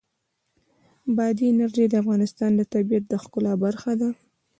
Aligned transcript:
بادي 1.15 1.45
انرژي 1.49 1.85
د 1.89 1.93
افغانستان 2.03 2.51
د 2.55 2.61
طبیعت 2.73 3.03
د 3.07 3.13
ښکلا 3.23 3.53
برخه 3.63 3.91
ده. 4.01 4.09